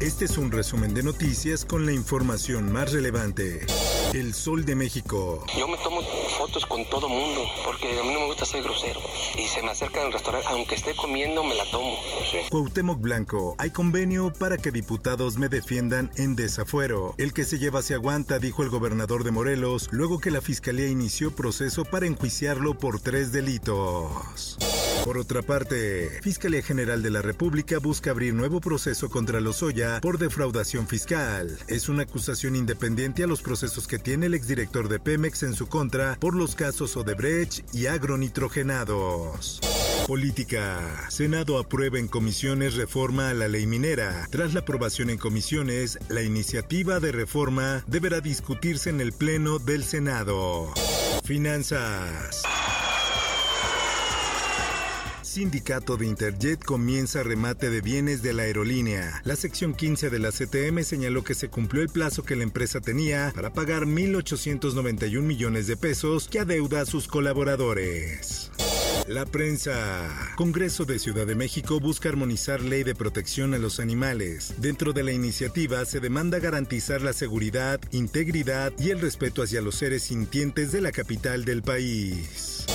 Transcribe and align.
Este 0.00 0.24
es 0.24 0.36
un 0.38 0.50
resumen 0.50 0.92
de 0.92 1.04
noticias 1.04 1.64
con 1.64 1.86
la 1.86 1.92
información 1.92 2.72
más 2.72 2.92
relevante. 2.92 3.64
El 4.12 4.34
Sol 4.34 4.64
de 4.64 4.74
México. 4.74 5.44
Yo 5.56 5.68
me 5.68 5.76
tomo 5.78 6.02
fotos 6.36 6.66
con 6.66 6.84
todo 6.90 7.08
mundo 7.08 7.42
porque 7.64 7.98
a 8.00 8.02
mí 8.02 8.12
no 8.12 8.20
me 8.20 8.26
gusta 8.26 8.44
ser 8.44 8.64
grosero. 8.64 9.00
Y 9.38 9.46
se 9.46 9.62
me 9.62 9.70
acerca 9.70 10.02
al 10.02 10.12
restaurante, 10.12 10.48
aunque 10.50 10.74
esté 10.74 10.96
comiendo, 10.96 11.44
me 11.44 11.54
la 11.54 11.64
tomo. 11.70 11.96
Sí. 12.30 12.38
Cuauhtémoc 12.50 13.00
Blanco. 13.00 13.54
Hay 13.58 13.70
convenio 13.70 14.32
para 14.32 14.58
que 14.58 14.72
diputados 14.72 15.38
me 15.38 15.48
defiendan 15.48 16.10
en 16.16 16.34
desafuero. 16.34 17.14
El 17.16 17.32
que 17.32 17.44
se 17.44 17.58
lleva 17.58 17.80
se 17.80 17.94
aguanta, 17.94 18.40
dijo 18.40 18.64
el 18.64 18.70
gobernador 18.70 19.22
de 19.22 19.30
Morelos, 19.30 19.88
luego 19.92 20.18
que 20.18 20.32
la 20.32 20.40
fiscalía 20.40 20.88
inició 20.88 21.30
proceso 21.30 21.84
para 21.84 22.06
enjuiciarlo 22.06 22.76
por 22.76 23.00
tres 23.00 23.30
delitos. 23.30 24.58
Por 25.04 25.18
otra 25.18 25.42
parte, 25.42 26.18
Fiscalía 26.22 26.62
General 26.62 27.02
de 27.02 27.10
la 27.10 27.20
República 27.20 27.78
busca 27.78 28.10
abrir 28.10 28.32
nuevo 28.32 28.62
proceso 28.62 29.10
contra 29.10 29.38
Lozoya 29.38 30.00
por 30.00 30.16
defraudación 30.16 30.88
fiscal. 30.88 31.58
Es 31.68 31.90
una 31.90 32.04
acusación 32.04 32.56
independiente 32.56 33.22
a 33.22 33.26
los 33.26 33.42
procesos 33.42 33.86
que 33.86 33.98
tiene 33.98 34.26
el 34.26 34.34
exdirector 34.34 34.88
de 34.88 34.98
Pemex 34.98 35.42
en 35.42 35.52
su 35.52 35.66
contra 35.66 36.16
por 36.18 36.34
los 36.34 36.54
casos 36.54 36.96
Odebrecht 36.96 37.74
y 37.74 37.86
agronitrogenados. 37.86 39.60
Política. 40.06 40.80
Senado 41.10 41.58
aprueba 41.58 41.98
en 41.98 42.08
comisiones 42.08 42.74
reforma 42.74 43.28
a 43.28 43.34
la 43.34 43.46
ley 43.46 43.66
minera. 43.66 44.26
Tras 44.30 44.54
la 44.54 44.60
aprobación 44.60 45.10
en 45.10 45.18
comisiones, 45.18 45.98
la 46.08 46.22
iniciativa 46.22 46.98
de 46.98 47.12
reforma 47.12 47.84
deberá 47.86 48.22
discutirse 48.22 48.88
en 48.88 49.02
el 49.02 49.12
Pleno 49.12 49.58
del 49.58 49.84
Senado. 49.84 50.72
Finanzas. 51.24 52.42
Sindicato 55.34 55.96
de 55.96 56.06
Interjet 56.06 56.64
comienza 56.64 57.24
remate 57.24 57.68
de 57.68 57.80
bienes 57.80 58.22
de 58.22 58.32
la 58.32 58.44
aerolínea. 58.44 59.20
La 59.24 59.34
sección 59.34 59.74
15 59.74 60.08
de 60.08 60.20
la 60.20 60.30
CTM 60.30 60.84
señaló 60.84 61.24
que 61.24 61.34
se 61.34 61.48
cumplió 61.48 61.82
el 61.82 61.88
plazo 61.88 62.22
que 62.22 62.36
la 62.36 62.44
empresa 62.44 62.80
tenía 62.80 63.32
para 63.34 63.52
pagar 63.52 63.84
1.891 63.84 65.22
millones 65.22 65.66
de 65.66 65.76
pesos 65.76 66.28
que 66.28 66.38
adeuda 66.38 66.82
a 66.82 66.86
sus 66.86 67.08
colaboradores. 67.08 68.52
La 69.08 69.26
prensa. 69.26 70.08
Congreso 70.36 70.84
de 70.84 71.00
Ciudad 71.00 71.26
de 71.26 71.34
México 71.34 71.80
busca 71.80 72.08
armonizar 72.08 72.60
ley 72.60 72.84
de 72.84 72.94
protección 72.94 73.54
a 73.54 73.58
los 73.58 73.80
animales. 73.80 74.54
Dentro 74.58 74.92
de 74.92 75.02
la 75.02 75.10
iniciativa 75.10 75.84
se 75.84 75.98
demanda 75.98 76.38
garantizar 76.38 77.02
la 77.02 77.12
seguridad, 77.12 77.80
integridad 77.90 78.72
y 78.78 78.90
el 78.90 79.00
respeto 79.00 79.42
hacia 79.42 79.62
los 79.62 79.74
seres 79.74 80.04
sintientes 80.04 80.70
de 80.70 80.80
la 80.80 80.92
capital 80.92 81.44
del 81.44 81.62
país. 81.62 82.66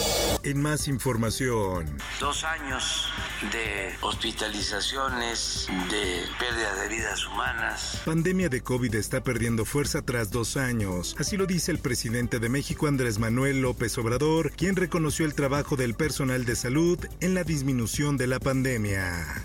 En 0.44 0.62
más 0.62 0.88
información. 0.88 1.86
Dos 2.20 2.44
años 2.44 3.12
de 3.52 3.94
hospitalizaciones, 4.02 5.68
de 5.90 6.24
pérdida 6.40 6.76
de 6.76 6.88
vidas 6.88 7.28
humanas. 7.28 8.02
Pandemia 8.06 8.48
de 8.48 8.62
COVID 8.62 8.96
está 8.96 9.22
perdiendo 9.22 9.66
fuerza 9.66 10.02
tras 10.02 10.32
dos 10.32 10.56
años. 10.56 11.16
Así 11.20 11.36
lo 11.36 11.46
dice 11.46 11.72
el 11.72 11.80
presidente 11.80 12.40
de 12.40 12.50
México, 12.50 12.88
Andrés 12.88 13.20
Manuel 13.20 13.62
López 13.62 13.98
Obrador, 13.98 14.52
quien 14.52 14.76
reconoció 14.76 15.26
el 15.26 15.34
trabajo 15.34 15.76
del 15.76 15.94
personal 15.94 16.46
de 16.46 16.56
salud 16.56 16.98
en 17.20 17.34
la 17.34 17.44
disminución 17.44 18.18
de 18.18 18.28
la 18.28 18.40
pandemia. 18.40 19.44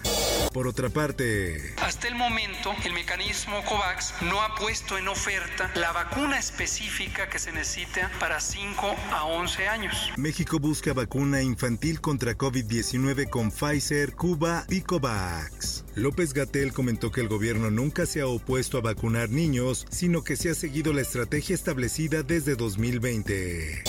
Por 0.54 0.68
otra 0.68 0.88
parte, 0.88 1.74
hasta 1.82 2.06
el 2.06 2.14
momento 2.14 2.72
el 2.84 2.92
mecanismo 2.92 3.60
COVAX 3.64 4.14
no 4.22 4.40
ha 4.40 4.54
puesto 4.54 4.96
en 4.96 5.08
oferta 5.08 5.68
la 5.74 5.90
vacuna 5.90 6.38
específica 6.38 7.28
que 7.28 7.40
se 7.40 7.50
necesita 7.50 8.08
para 8.20 8.38
5 8.38 8.94
a 9.10 9.24
11 9.24 9.66
años. 9.66 10.12
México 10.16 10.60
busca 10.60 10.92
vacuna 10.92 11.42
infantil 11.42 12.00
contra 12.00 12.38
COVID-19 12.38 13.28
con 13.30 13.50
Pfizer, 13.50 14.14
Cuba 14.14 14.64
y 14.68 14.82
COVAX. 14.82 15.84
López 15.96 16.32
Gatel 16.32 16.72
comentó 16.72 17.10
que 17.10 17.22
el 17.22 17.28
gobierno 17.28 17.72
nunca 17.72 18.06
se 18.06 18.20
ha 18.20 18.28
opuesto 18.28 18.78
a 18.78 18.80
vacunar 18.80 19.30
niños, 19.30 19.88
sino 19.90 20.22
que 20.22 20.36
se 20.36 20.50
ha 20.50 20.54
seguido 20.54 20.92
la 20.92 21.00
estrategia 21.00 21.56
establecida 21.56 22.22
desde 22.22 22.54
2020. 22.54 23.82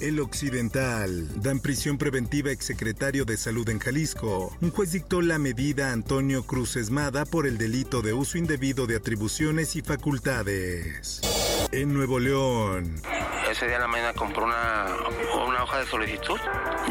El 0.00 0.18
Occidental. 0.20 1.28
Dan 1.42 1.60
prisión 1.60 1.98
preventiva 1.98 2.50
exsecretario 2.50 3.26
de 3.26 3.36
Salud 3.36 3.68
en 3.68 3.78
Jalisco. 3.78 4.56
Un 4.62 4.70
juez 4.70 4.92
dictó 4.92 5.20
la 5.20 5.38
medida 5.38 5.90
a 5.90 5.92
Antonio 5.92 6.44
Cruz 6.44 6.76
Esmada 6.76 7.26
por 7.26 7.46
el 7.46 7.58
delito 7.58 8.00
de 8.00 8.14
uso 8.14 8.38
indebido 8.38 8.86
de 8.86 8.96
atribuciones 8.96 9.76
y 9.76 9.82
facultades. 9.82 11.20
En 11.70 11.92
Nuevo 11.92 12.18
León. 12.18 12.94
Ese 13.50 13.66
día 13.66 13.76
en 13.76 13.82
la 13.82 13.88
mañana 13.88 14.14
compró 14.14 14.44
una, 14.44 14.86
una 15.46 15.64
hoja 15.64 15.80
de 15.80 15.86
solicitud. 15.86 16.38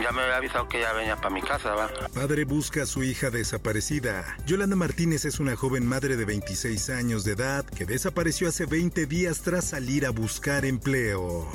Ya 0.01 0.11
me 0.11 0.21
había 0.21 0.37
avisado 0.37 0.67
que 0.67 0.79
ya 0.79 0.93
venía 0.93 1.15
para 1.15 1.29
mi 1.31 1.41
casa, 1.41 1.73
¿va? 1.73 1.89
Padre 2.13 2.45
busca 2.45 2.83
a 2.83 2.85
su 2.85 3.03
hija 3.03 3.31
desaparecida. 3.31 4.37
Yolanda 4.45 4.75
Martínez 4.75 5.25
es 5.25 5.39
una 5.39 5.55
joven 5.55 5.85
madre 5.85 6.15
de 6.15 6.25
26 6.25 6.89
años 6.91 7.23
de 7.23 7.31
edad 7.31 7.65
que 7.65 7.85
desapareció 7.85 8.49
hace 8.49 8.65
20 8.65 9.07
días 9.07 9.41
tras 9.41 9.65
salir 9.65 10.05
a 10.05 10.11
buscar 10.11 10.63
empleo. 10.65 11.47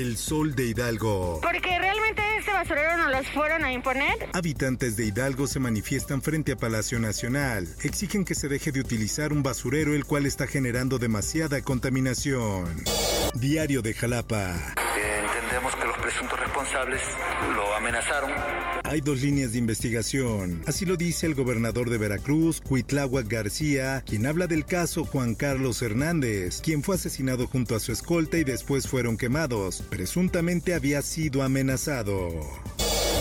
El 0.00 0.16
Sol 0.16 0.54
de 0.54 0.66
Hidalgo. 0.66 1.40
Porque 1.42 1.76
realmente 1.76 2.22
este 2.38 2.52
basurero 2.52 2.96
nos 2.98 3.10
los 3.10 3.26
fueron 3.30 3.64
a 3.64 3.72
imponer. 3.72 4.28
Habitantes 4.32 4.96
de 4.96 5.06
Hidalgo 5.06 5.48
se 5.48 5.58
manifiestan 5.58 6.22
frente 6.22 6.52
a 6.52 6.56
Palacio 6.56 7.00
Nacional. 7.00 7.66
Exigen 7.82 8.24
que 8.24 8.36
se 8.36 8.46
deje 8.46 8.70
de 8.70 8.78
utilizar 8.78 9.32
un 9.32 9.42
basurero 9.42 9.96
el 9.96 10.04
cual 10.04 10.24
está 10.26 10.46
generando 10.46 10.98
demasiada 10.98 11.62
contaminación. 11.62 12.84
Diario 13.34 13.82
de 13.82 13.92
Jalapa. 13.92 14.54
Eh, 14.76 15.24
entendemos 15.24 15.74
que 15.74 15.87
presuntos 16.08 16.40
responsables 16.40 17.02
lo 17.54 17.74
amenazaron. 17.74 18.30
Hay 18.84 19.02
dos 19.02 19.20
líneas 19.20 19.52
de 19.52 19.58
investigación. 19.58 20.62
Así 20.66 20.86
lo 20.86 20.96
dice 20.96 21.26
el 21.26 21.34
gobernador 21.34 21.90
de 21.90 21.98
Veracruz, 21.98 22.62
Cuitláhuac 22.62 23.28
García, 23.28 24.02
quien 24.06 24.24
habla 24.24 24.46
del 24.46 24.64
caso 24.64 25.04
Juan 25.04 25.34
Carlos 25.34 25.82
Hernández, 25.82 26.62
quien 26.62 26.82
fue 26.82 26.94
asesinado 26.94 27.46
junto 27.46 27.76
a 27.76 27.80
su 27.80 27.92
escolta 27.92 28.38
y 28.38 28.44
después 28.44 28.88
fueron 28.88 29.18
quemados. 29.18 29.82
Presuntamente 29.90 30.72
había 30.72 31.02
sido 31.02 31.42
amenazado. 31.42 32.30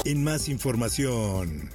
En 0.05 0.23
más 0.23 0.47
información. 0.47 1.69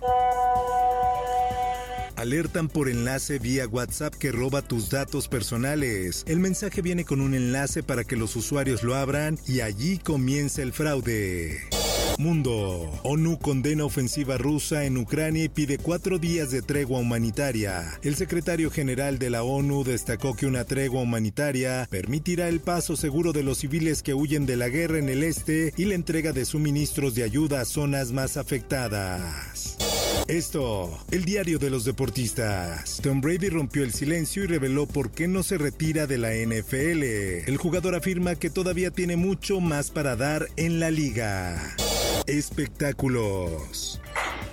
Alertan 2.22 2.68
por 2.68 2.88
enlace 2.88 3.40
vía 3.40 3.66
WhatsApp 3.66 4.14
que 4.14 4.30
roba 4.30 4.62
tus 4.62 4.90
datos 4.90 5.26
personales. 5.26 6.22
El 6.28 6.38
mensaje 6.38 6.80
viene 6.80 7.04
con 7.04 7.20
un 7.20 7.34
enlace 7.34 7.82
para 7.82 8.04
que 8.04 8.14
los 8.14 8.36
usuarios 8.36 8.84
lo 8.84 8.94
abran 8.94 9.40
y 9.48 9.58
allí 9.58 9.98
comienza 9.98 10.62
el 10.62 10.72
fraude. 10.72 11.58
Mundo. 12.18 13.00
ONU 13.02 13.40
condena 13.40 13.84
ofensiva 13.84 14.38
rusa 14.38 14.84
en 14.84 14.98
Ucrania 14.98 15.42
y 15.42 15.48
pide 15.48 15.78
cuatro 15.78 16.20
días 16.20 16.52
de 16.52 16.62
tregua 16.62 17.00
humanitaria. 17.00 17.98
El 18.04 18.14
secretario 18.14 18.70
general 18.70 19.18
de 19.18 19.28
la 19.28 19.42
ONU 19.42 19.82
destacó 19.82 20.36
que 20.36 20.46
una 20.46 20.62
tregua 20.62 21.02
humanitaria 21.02 21.88
permitirá 21.90 22.46
el 22.46 22.60
paso 22.60 22.94
seguro 22.94 23.32
de 23.32 23.42
los 23.42 23.58
civiles 23.58 24.04
que 24.04 24.14
huyen 24.14 24.46
de 24.46 24.54
la 24.54 24.68
guerra 24.68 24.98
en 24.98 25.08
el 25.08 25.24
este 25.24 25.74
y 25.76 25.86
la 25.86 25.96
entrega 25.96 26.30
de 26.30 26.44
suministros 26.44 27.16
de 27.16 27.24
ayuda 27.24 27.62
a 27.62 27.64
zonas 27.64 28.12
más 28.12 28.36
afectadas. 28.36 29.76
Esto, 30.28 30.98
el 31.10 31.24
diario 31.24 31.58
de 31.58 31.70
los 31.70 31.84
deportistas. 31.84 33.00
Tom 33.02 33.20
Brady 33.20 33.48
rompió 33.48 33.82
el 33.82 33.92
silencio 33.92 34.44
y 34.44 34.46
reveló 34.46 34.86
por 34.86 35.10
qué 35.10 35.28
no 35.28 35.42
se 35.42 35.58
retira 35.58 36.06
de 36.06 36.18
la 36.18 36.30
NFL. 36.32 37.02
El 37.48 37.56
jugador 37.56 37.94
afirma 37.94 38.36
que 38.36 38.48
todavía 38.48 38.90
tiene 38.90 39.16
mucho 39.16 39.60
más 39.60 39.90
para 39.90 40.16
dar 40.16 40.48
en 40.56 40.80
la 40.80 40.90
liga. 40.90 41.76
Espectáculos. 42.26 44.00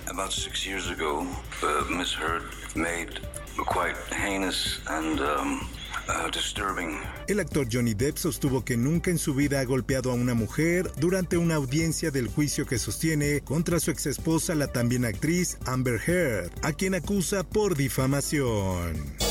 About 0.08 0.32
six 0.32 0.64
years 0.66 0.88
ago, 0.90 1.24
Miss 1.88 2.16
Heard 2.16 2.42
made 2.74 3.20
quite 3.66 3.96
heinous 4.10 4.80
and 4.88 5.20
um, 5.20 5.60
El 7.28 7.40
actor 7.40 7.68
Johnny 7.70 7.94
Depp 7.94 8.16
sostuvo 8.16 8.64
que 8.64 8.76
nunca 8.76 9.10
en 9.10 9.18
su 9.18 9.34
vida 9.34 9.60
ha 9.60 9.64
golpeado 9.64 10.10
a 10.10 10.14
una 10.14 10.34
mujer 10.34 10.90
durante 10.98 11.36
una 11.36 11.54
audiencia 11.54 12.10
del 12.10 12.28
juicio 12.28 12.66
que 12.66 12.78
sostiene 12.78 13.40
contra 13.40 13.78
su 13.80 13.90
exesposa, 13.90 14.54
la 14.54 14.68
también 14.68 15.04
actriz 15.04 15.58
Amber 15.66 16.00
Heard, 16.06 16.50
a 16.62 16.72
quien 16.72 16.94
acusa 16.94 17.44
por 17.44 17.76
difamación. 17.76 19.29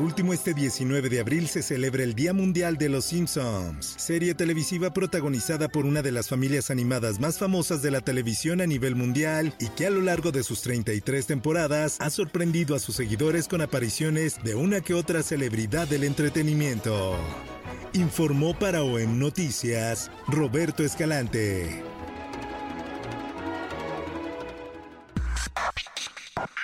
Por 0.00 0.06
último, 0.06 0.32
este 0.32 0.54
19 0.54 1.10
de 1.10 1.20
abril 1.20 1.46
se 1.46 1.60
celebra 1.60 2.02
el 2.04 2.14
Día 2.14 2.32
Mundial 2.32 2.78
de 2.78 2.88
los 2.88 3.04
Simpsons, 3.04 3.96
serie 3.98 4.34
televisiva 4.34 4.94
protagonizada 4.94 5.68
por 5.68 5.84
una 5.84 6.00
de 6.00 6.10
las 6.10 6.26
familias 6.26 6.70
animadas 6.70 7.20
más 7.20 7.38
famosas 7.38 7.82
de 7.82 7.90
la 7.90 8.00
televisión 8.00 8.62
a 8.62 8.66
nivel 8.66 8.96
mundial 8.96 9.52
y 9.58 9.68
que 9.68 9.86
a 9.86 9.90
lo 9.90 10.00
largo 10.00 10.32
de 10.32 10.42
sus 10.42 10.62
33 10.62 11.26
temporadas 11.26 11.98
ha 12.00 12.08
sorprendido 12.08 12.74
a 12.74 12.78
sus 12.78 12.96
seguidores 12.96 13.46
con 13.46 13.60
apariciones 13.60 14.42
de 14.42 14.54
una 14.54 14.80
que 14.80 14.94
otra 14.94 15.22
celebridad 15.22 15.86
del 15.86 16.04
entretenimiento. 16.04 17.18
Informó 17.92 18.58
para 18.58 18.82
OEM 18.82 19.18
Noticias 19.18 20.10
Roberto 20.26 20.82
Escalante. 20.82 21.99